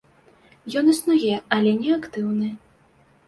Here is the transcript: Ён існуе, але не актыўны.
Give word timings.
Ён 0.81 0.85
існуе, 0.93 1.35
але 1.57 1.71
не 1.83 1.93
актыўны. 1.99 2.49